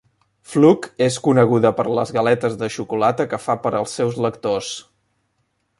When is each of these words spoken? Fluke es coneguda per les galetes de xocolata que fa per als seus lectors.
Fluke 0.51 0.87
es 1.07 1.17
coneguda 1.27 1.71
per 1.81 1.85
les 1.99 2.13
galetes 2.17 2.57
de 2.63 2.69
xocolata 2.77 3.29
que 3.35 3.41
fa 3.45 3.59
per 3.67 3.75
als 3.81 3.95
seus 4.01 4.21
lectors. 4.29 4.73